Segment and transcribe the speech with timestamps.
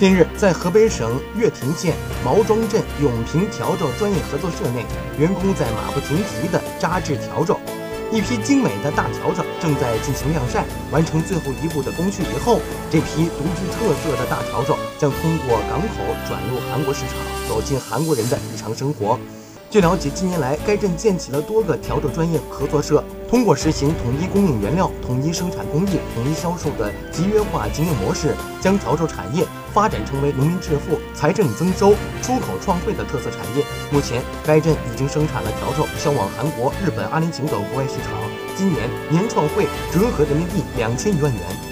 [0.00, 4.86] 近日，在河北省乐亭县毛庄镇永平笤帚专业合作社内，
[5.18, 7.54] 员工在马不停蹄地扎制笤帚。
[8.10, 12.60] 一批精美的大笤帚正在进行晾晒，完成最后一步的工序以后，
[12.90, 19.20] 这批独具特色的大笤帚将通过港口转入韩国市场，走进韩国人的日常生活。
[19.70, 33.64] 据了解，近年来该镇建起了多个笤帚专业合作社，通过实行统一供应原料、统一生产工艺、统一销售的集约化经营模式，将笤帚产业发展成为农民致富、财政增收、出口创汇的特色产业。
[33.92, 38.10] 目前，该镇已经生产了笤帚销往韩国、日本、阿联酋等国外市场，
[38.56, 41.69] 今年年创汇折合人民币两千余万元。